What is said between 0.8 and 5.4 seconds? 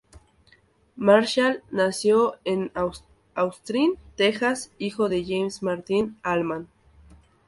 Marshall nació en Austin, Texas, hijo de